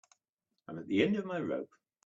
[0.67, 1.69] I'm at the end of my rope.